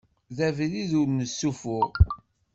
D 0.37 0.39
abrid 0.47 0.91
ur 1.01 1.07
nessufuɣ. 1.11 1.89